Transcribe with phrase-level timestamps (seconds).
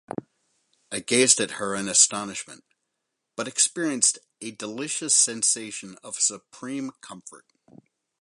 [0.91, 2.63] I gazed at her in astonishment,
[3.35, 7.45] but experienced a delicious sensation of supreme comfort.